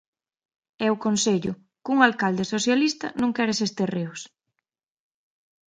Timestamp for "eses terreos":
3.55-4.21